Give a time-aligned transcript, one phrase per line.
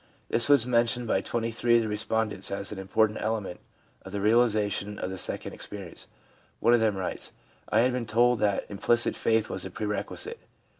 [0.29, 3.59] This was mentioned by 23 of the respondents as an important element
[4.03, 6.07] in the realisation of the second experience.
[6.59, 7.33] One of them writes:'
[7.69, 10.39] I had been told that implicit faith was a pre requisite.